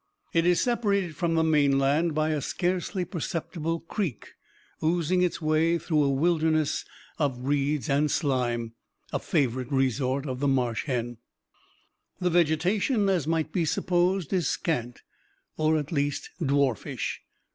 It 0.33 0.47
is 0.47 0.59
separated 0.59 1.15
from 1.15 1.35
the 1.35 1.43
mainland 1.43 2.15
by 2.15 2.29
a 2.31 2.41
scarcely 2.41 3.05
perceptible 3.05 3.81
creek, 3.81 4.29
oozing 4.83 5.21
its 5.21 5.39
way 5.39 5.77
through 5.77 6.01
a 6.03 6.09
wilderness 6.11 6.85
of 7.19 7.43
reeds 7.47 7.87
and 7.87 8.09
slime, 8.09 8.73
a 9.13 9.19
favorite 9.19 9.71
resort 9.71 10.25
of 10.25 10.39
the 10.39 10.47
marsh 10.47 10.85
hen. 10.85 11.17
The 12.19 12.31
vegetation, 12.31 13.09
as 13.09 13.27
might 13.27 13.51
be 13.53 13.63
supposed, 13.63 14.33
is 14.33 14.47
scant, 14.49 15.03
or 15.55 15.77
at 15.77 15.91
least 15.91 16.31
dwarfish. 16.43 17.19